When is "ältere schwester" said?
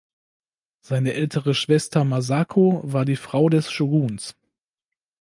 1.13-2.03